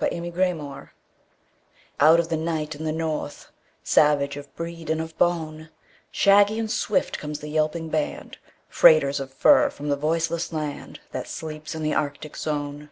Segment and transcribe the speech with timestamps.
[0.00, 0.88] THE TRAIN DOGS
[2.00, 3.52] Out of the night and the north;
[3.84, 5.68] Savage of breed and of bone,
[6.10, 8.38] Shaggy and swift comes the yelping band,
[8.70, 12.88] Freighters of fur from the voiceless land That sleeps in the Arctic zone.